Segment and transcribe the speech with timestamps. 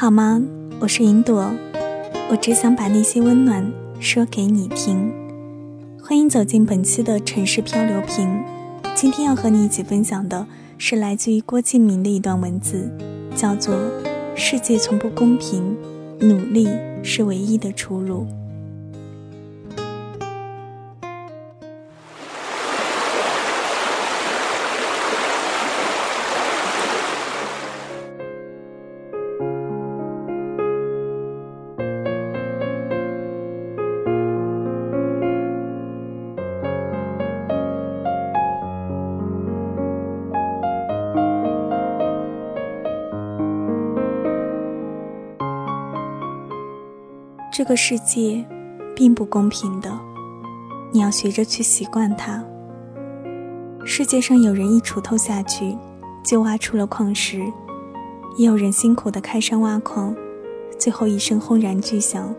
[0.00, 0.40] 好吗？
[0.78, 1.50] 我是云朵，
[2.30, 5.12] 我只想把那些温暖说给你听。
[6.00, 8.40] 欢迎走进本期的城市漂流瓶。
[8.94, 10.46] 今天要和你一起分享的
[10.78, 12.88] 是来自于郭敬明的一段文字，
[13.34, 13.74] 叫做
[14.36, 15.76] 《世界从不公平，
[16.20, 16.68] 努力
[17.02, 18.20] 是唯一的出路》。
[47.58, 48.46] 这个世界
[48.94, 49.90] 并不公平的，
[50.92, 52.40] 你要学着去习惯它。
[53.84, 55.76] 世界上有人一锄头下去
[56.22, 57.42] 就挖出了矿石，
[58.36, 60.14] 也有人辛苦的开山挖矿，
[60.78, 62.32] 最后一声轰然巨响，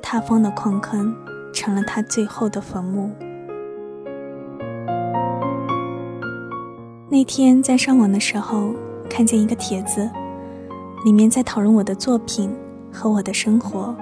[0.00, 1.12] 塌方的矿坑
[1.52, 3.10] 成了他最后的坟墓。
[7.08, 8.72] 那天在上网的时候，
[9.10, 10.08] 看见一个帖子，
[11.04, 12.54] 里面在讨论我的作品
[12.92, 13.92] 和我的生活。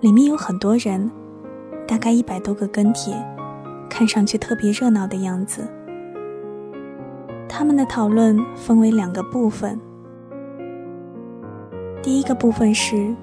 [0.00, 1.10] 里面有很多人，
[1.86, 3.14] 大概一百多个跟帖，
[3.88, 5.68] 看上去特别热闹的样子。
[7.46, 9.78] 他们的讨论分为两个部分。
[12.02, 13.14] 第一个部分是，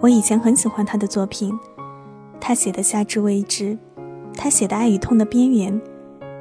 [0.00, 1.56] 我以前很喜欢他的作品，
[2.40, 3.64] 他写的《夏至未至》，
[4.36, 5.72] 他写的《爱与痛的边缘》，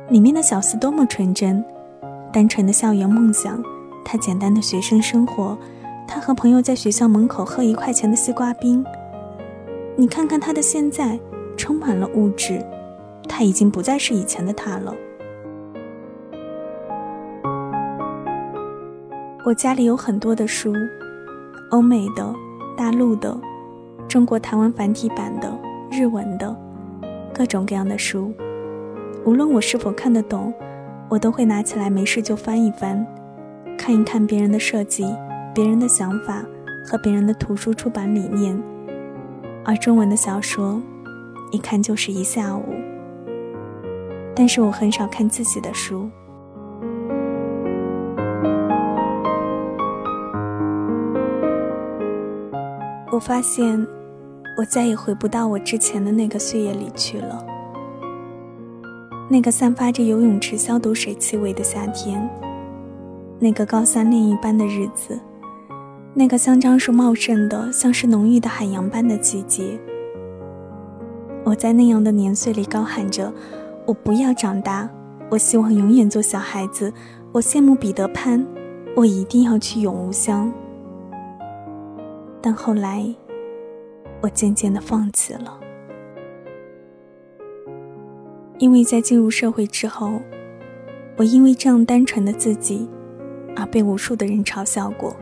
[0.10, 1.64] 里面的小四多么纯真，
[2.34, 3.64] 单纯的校园梦想，
[4.04, 5.56] 他简单的学生生活，
[6.08, 8.84] 他和朋友在学校门口喝一块钱的西瓜冰。
[10.00, 11.20] 你看看他的现在，
[11.58, 12.66] 充满了物质，
[13.28, 14.96] 他已经不再是以前的他了。
[19.46, 20.74] 我家里有很多的书，
[21.72, 22.34] 欧美的、
[22.78, 23.38] 大陆的、
[24.08, 25.52] 中国台湾繁体版的、
[25.92, 26.56] 日文的，
[27.34, 28.32] 各种各样的书。
[29.26, 30.54] 无论我是否看得懂，
[31.10, 33.06] 我都会拿起来没事就翻一翻，
[33.78, 35.06] 看一看别人的设计、
[35.54, 36.42] 别人的想法
[36.86, 38.58] 和别人的图书出版理念。
[39.70, 40.82] 而中文的小说，
[41.52, 42.64] 一看就是一下午。
[44.36, 46.10] 但是我很少看自己的书。
[53.12, 53.86] 我发现，
[54.58, 57.46] 我再也回不到我之前的那个岁月里去了。
[59.30, 62.28] 那个散发着游泳池消毒水气味的夏天，
[63.38, 65.20] 那个高三另一班的日子。
[66.20, 69.80] 那个香樟树茂盛的，像是浓郁的海洋般的季节，
[71.46, 73.34] 我在那样的年岁里高喊着
[73.88, 74.90] ：“我不要长大，
[75.30, 76.92] 我希望永远做小孩子。”
[77.32, 78.46] 我羡慕彼得潘，
[78.98, 80.52] 我一定要去永无乡。
[82.42, 83.06] 但后来，
[84.20, 85.58] 我渐渐的放弃了，
[88.58, 90.20] 因为在进入社会之后，
[91.16, 92.90] 我因为这样单纯的自己，
[93.56, 95.16] 而被无数的人嘲笑过。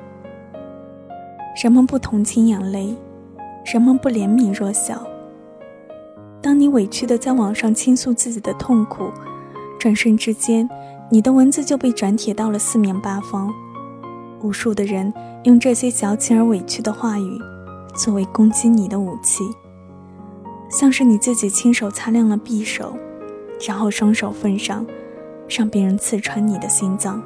[1.59, 2.95] 人们不同情眼泪，
[3.65, 5.07] 人们不怜悯弱小。
[6.39, 9.09] 当你委屈的在网上倾诉自己的痛苦，
[9.79, 10.69] 转瞬之间，
[11.09, 13.51] 你的文字就被转帖到了四面八方。
[14.43, 15.11] 无数的人
[15.45, 17.39] 用这些矫情而委屈的话语，
[17.95, 19.43] 作为攻击你的武器，
[20.69, 22.95] 像是你自己亲手擦亮了匕首，
[23.67, 24.85] 然后双手奉上，
[25.49, 27.19] 让别人刺穿你的心脏。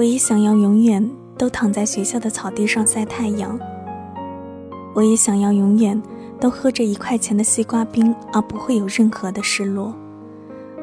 [0.00, 3.60] 我也想要永远都躺在学校的草地上晒太阳。
[4.94, 6.02] 我也想要永远
[6.40, 9.94] 都喝着一块钱的西瓜冰，而不会有任何的失落。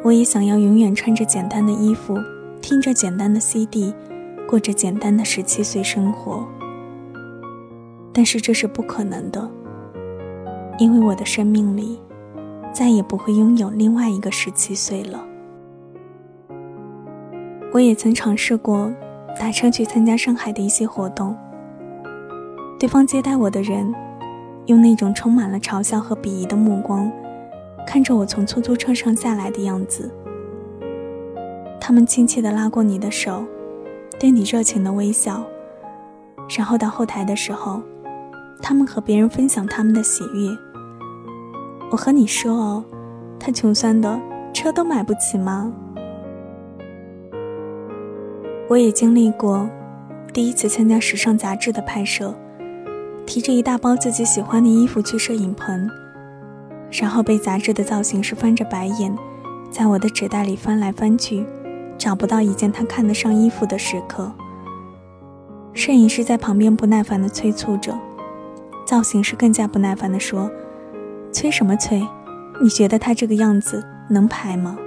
[0.03, 2.15] 我也想要永远穿着简单的衣服，
[2.61, 3.91] 听着简单的 CD，
[4.47, 6.47] 过着简单的十七岁生活。
[8.13, 9.49] 但是这是不可能的，
[10.77, 11.99] 因为我的生命里
[12.71, 15.25] 再也不会拥有另外一个十七岁了。
[17.73, 18.91] 我也曾尝试过
[19.39, 21.35] 打车去参加上海的一些活动。
[22.79, 23.93] 对方接待我的人，
[24.65, 27.11] 用那种充满了嘲笑和鄙夷的目光，
[27.85, 30.11] 看着我从出租车上下来的样子。
[31.79, 33.43] 他们亲切地拉过你的手，
[34.19, 35.43] 对你热情的微笑，
[36.57, 37.81] 然后到后台的时候，
[38.61, 40.55] 他们和别人分享他们的喜悦。
[41.89, 42.83] 我和你说哦，
[43.39, 44.19] 他穷酸的
[44.53, 45.71] 车都买不起吗？
[48.69, 49.69] 我也经历过，
[50.33, 52.35] 第一次参加时尚杂志的拍摄，
[53.25, 55.89] 提着一大包自己喜欢的衣服去摄影棚，
[56.91, 59.17] 然后被杂志的造型师翻着白眼，
[59.71, 61.45] 在我的纸袋里翻来翻去，
[61.97, 64.29] 找不到一件他看得上衣服的时刻。
[65.73, 67.97] 摄影师在旁边不耐烦地催促着，
[68.85, 70.51] 造型师更加不耐烦地说
[71.31, 72.05] ：“催什么催？
[72.61, 74.77] 你觉得他这个样子能拍吗？”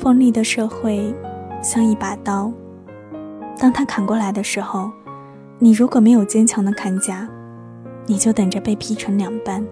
[0.00, 1.14] 锋利的社会
[1.62, 2.50] 像一把刀，
[3.58, 4.90] 当他砍过来的时候，
[5.58, 7.28] 你如果没有坚强的砍甲，
[8.06, 9.62] 你就等着被劈成两半。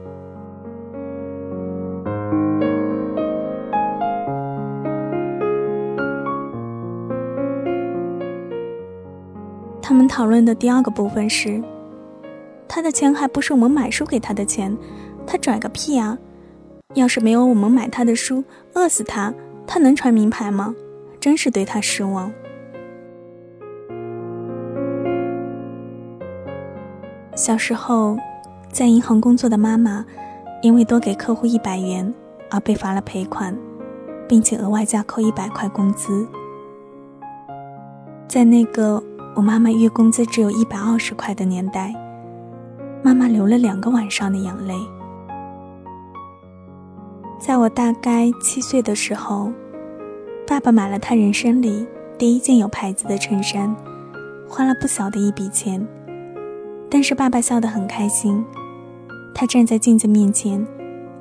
[9.80, 11.62] 他们讨论的第二个部分是，
[12.68, 14.76] 他的钱还不是我们买书给他的钱，
[15.26, 16.18] 他拽个屁啊！
[16.94, 18.44] 要是没有我们买他的书，
[18.74, 19.32] 饿死他，
[19.68, 20.74] 他能穿名牌吗？
[21.20, 22.32] 真是对他失望。
[27.36, 28.16] 小时候，
[28.72, 30.04] 在银行工作的妈妈，
[30.62, 32.12] 因为多给客户一百元
[32.50, 33.56] 而被罚了赔款，
[34.26, 36.26] 并且额外加扣一百块工资。
[38.26, 39.00] 在那个。
[39.36, 41.94] 我妈妈月工资只有一百二十块的年代，
[43.04, 44.74] 妈妈流了两个晚上的眼泪。
[47.48, 49.50] 在我大概七岁的时候，
[50.46, 51.86] 爸爸买了他人生里
[52.18, 53.74] 第一件有牌子的衬衫，
[54.46, 55.82] 花了不小的一笔钱。
[56.90, 58.44] 但是爸爸笑得很开心，
[59.34, 60.62] 他站在镜子面前，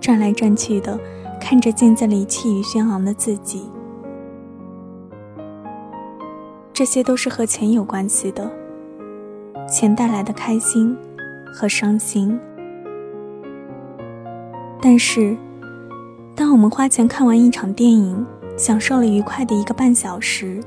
[0.01, 0.99] 转来转去的
[1.39, 3.71] 看着镜子里气宇轩昂的自己。
[6.73, 8.51] 这些都是和钱有关系的，
[9.65, 10.93] 钱带来的开心
[11.53, 12.37] 和伤心。
[14.81, 15.37] 但是，
[16.37, 18.23] 当我们花钱看完一场电影，
[18.59, 20.61] 享受了愉快的一个半小时；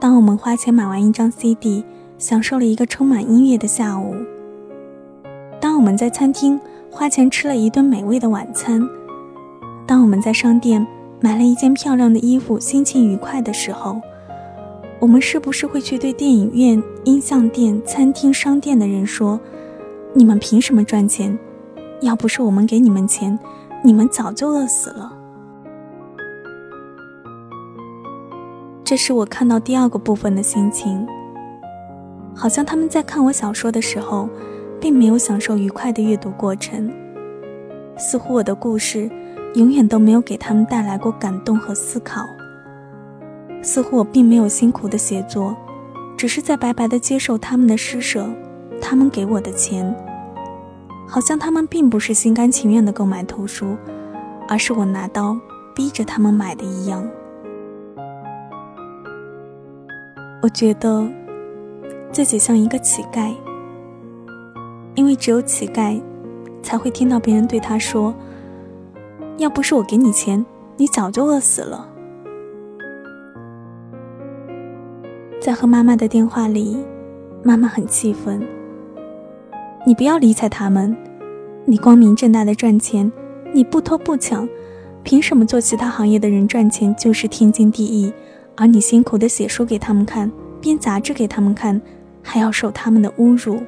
[0.00, 1.84] 当我们花钱买完一张 CD，
[2.16, 4.14] 享受了一个充满音乐的下午；
[5.60, 6.58] 当我们在餐厅
[6.90, 8.80] 花钱吃了一顿美味的晚餐；
[9.86, 10.86] 当我们在商店
[11.20, 14.00] 买了一件漂亮的衣服，心情愉快的时候。
[15.00, 19.38] 我们是不是会去对电影院、音像店、餐厅、商店的人说
[20.16, 21.38] ：“你们凭什么赚钱？
[22.00, 23.38] 要不是我们给你们钱，
[23.82, 25.12] 你们早就饿死了。”
[28.84, 31.06] 这是我看到第二个部分的心情。
[32.34, 34.28] 好像他们在看我小说的时候，
[34.80, 36.90] 并没有享受愉快的阅读过程。
[37.96, 39.10] 似乎我的故事，
[39.54, 42.24] 永远都没有给他们带来过感动和思考。
[43.62, 45.54] 似乎我并没有辛苦的写作，
[46.16, 48.26] 只是在白白的接受他们的施舍，
[48.80, 49.94] 他们给我的钱，
[51.10, 53.76] 好像他们并不是心甘情愿的购买图书，
[54.48, 55.36] 而是我拿刀
[55.74, 57.04] 逼着他们买的一样。
[60.40, 61.04] 我觉得
[62.12, 63.34] 自己像一个乞丐，
[64.94, 66.00] 因为只有乞丐
[66.62, 68.14] 才会听到别人对他说
[69.36, 70.46] ：“要不是我给你钱，
[70.76, 71.88] 你早就饿死了。”
[75.42, 76.78] 在和妈妈的电话里，
[77.42, 78.59] 妈妈很气愤。
[79.86, 80.96] 你不要理睬他们，
[81.64, 83.10] 你光明正大的赚钱，
[83.52, 84.48] 你不偷不抢，
[85.02, 88.12] 凭什么做其他行业的人赚钱就是天经地义，
[88.56, 91.80] 而你辛苦的写书给他们看，编杂志给他们看，
[92.22, 93.60] 还要受他们的侮辱？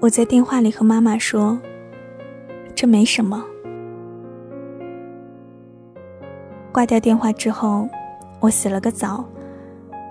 [0.00, 1.58] 我在电话里和妈妈说
[2.74, 3.44] ：“这没什么。”
[6.72, 7.88] 挂掉电话之后。
[8.38, 9.24] 我洗了个澡，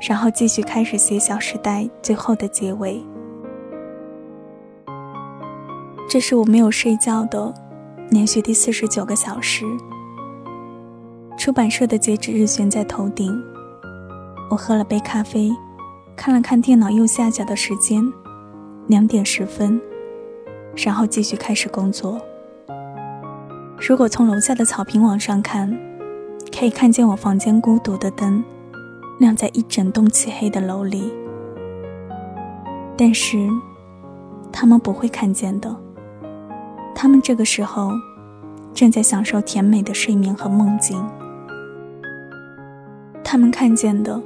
[0.09, 2.99] 然后继续开始写《小时代》最后的结尾。
[6.15, 7.53] 这是我没有睡觉的
[8.09, 9.65] 连续第四十九个小时。
[11.37, 13.37] 出版社的截止日悬在头顶。
[14.49, 15.51] 我喝了杯咖啡，
[16.15, 18.01] 看了看电脑右下角的时间，
[18.87, 19.81] 两点十分，
[20.77, 22.17] 然后继续开始工作。
[23.77, 25.77] 如果从楼下的草坪往上看，
[26.57, 28.41] 可以看见我房间孤独的灯，
[29.19, 31.11] 亮在一整栋漆黑的楼里。
[32.95, 33.49] 但是，
[34.49, 35.75] 他们不会看见的。
[36.95, 37.91] 他们这个时候，
[38.73, 40.97] 正在享受甜美的睡眠和梦境。
[43.23, 44.19] 他们看见的，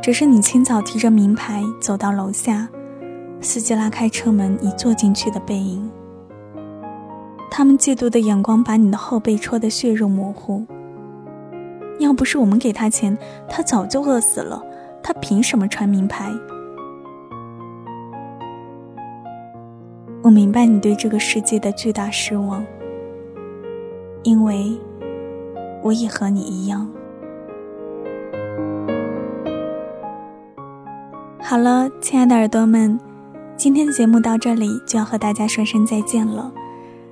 [0.00, 2.68] 只是你清早提着名牌走到楼下，
[3.40, 5.90] 司机拉开车门你坐进去的背影。
[7.50, 10.64] 他们嫉妒的眼光把你的后背戳得血肉模糊。
[11.98, 14.62] 要不是我们给他钱，他早就饿死了。
[15.02, 16.32] 他凭什么穿名牌？
[20.22, 22.64] 我明白你对这个世界的巨大失望
[24.22, 24.72] 因为
[25.82, 26.88] 我也和你一样。
[31.40, 32.98] 好了亲爱的耳朵们
[33.56, 36.52] 今天的节目到这里就要和大家说声再见了。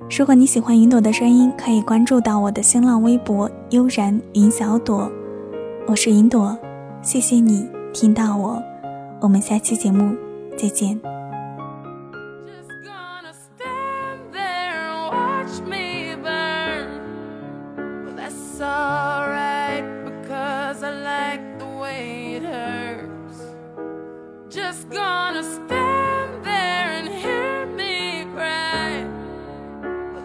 [0.09, 5.09] 如果你喜欢云朵的声音可以关注到我的新浪微博悠然云小朵
[5.87, 6.57] 我是云朵
[7.01, 8.61] 谢谢你听到我。
[9.21, 10.15] 我们下期节目
[10.57, 11.10] 再见。
[24.91, 29.07] gonna stand there and hear me cry.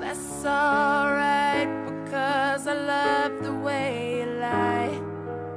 [0.01, 5.01] That's alright because I love the way you lie.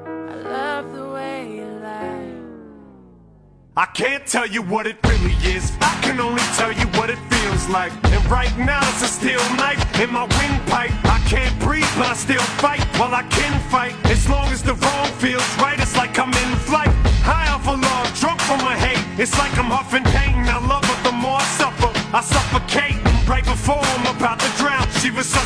[0.06, 2.34] I love the way you lie.
[3.76, 5.72] I can't tell you what it really is.
[5.82, 7.92] I can only tell you what it feels like.
[8.14, 10.92] And right now it's a steel knife in my windpipe.
[11.06, 12.84] I can't breathe but I still fight.
[13.00, 13.96] While well, I can fight.
[14.06, 16.94] As long as the wrong feels right It's like I'm in flight.
[17.24, 18.79] High off a log, drunk from my
[19.20, 20.48] it's like I'm huffing pain.
[20.48, 21.92] I love her the more I suffer.
[22.16, 22.96] I suffocate
[23.28, 24.88] right before I'm about to drown.
[25.04, 25.42] She was so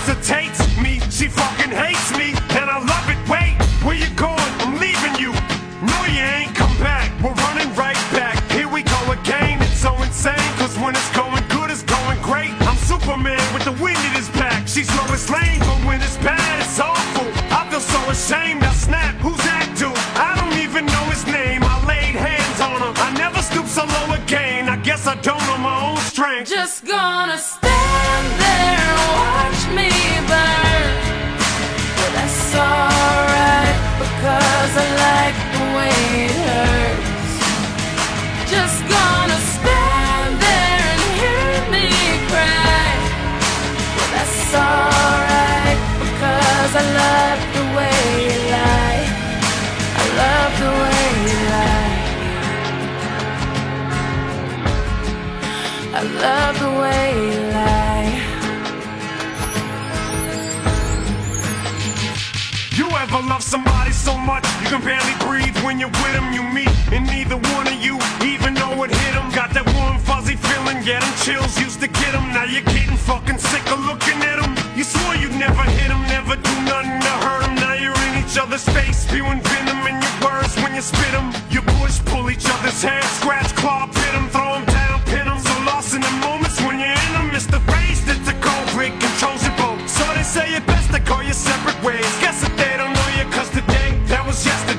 [64.74, 66.14] can barely breathe when you're with.
[66.34, 69.30] You meet, and neither one of you even know what hit them.
[69.30, 72.26] Got that warm, fuzzy feeling, get them chills used to get them.
[72.34, 74.58] Now you're getting fucking sick of looking at them.
[74.74, 77.54] You swore you'd never hit them, never do nothing to hurt.
[77.62, 81.30] Now you're in each other's face, spewing venom in your words when you spit them.
[81.54, 83.86] You push, pull each other's hair, scratch, claw,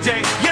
[0.05, 0.44] day.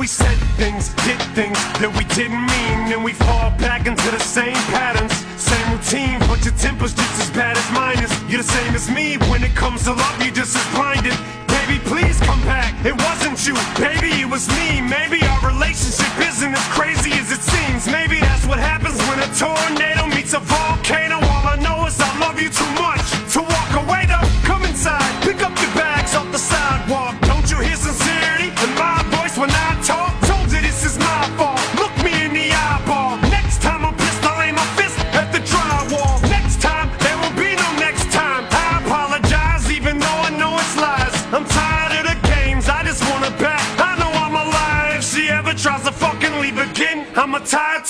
[0.00, 4.18] we said things, did things that we didn't mean, and we fall back into the
[4.18, 4.99] same pattern.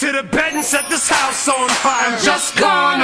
[0.01, 2.09] to the bed and set this house on fire.
[2.09, 3.00] I'm just gone.